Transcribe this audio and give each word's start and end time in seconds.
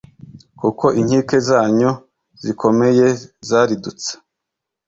kuko 0.59 0.85
inkike 0.99 1.37
zanyu 1.47 1.91
zikomeye 2.43 3.07
zaridutse. 3.49 4.11